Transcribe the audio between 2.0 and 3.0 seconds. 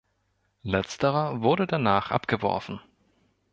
abgeworfen.